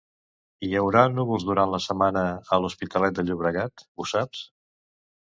[0.67, 2.23] Hi haurà núvols durant la setmana
[2.57, 4.43] a l'Hospitalet de Llobregat, ho saps?